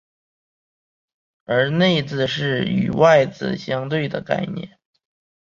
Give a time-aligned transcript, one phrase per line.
[1.45, 4.79] 而内字是与外字相对的概念。